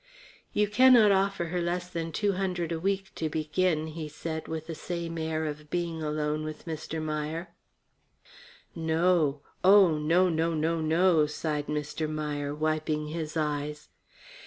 [0.51, 4.65] "You cannot offer her less than two hundred a week to begin," he said with
[4.65, 6.99] the same air of being alone with Mr.
[6.99, 7.49] Meier.
[8.73, 12.09] "No, oh, no, no, no, no!" sighed Mr.
[12.09, 13.89] Meier, wiping his eyes.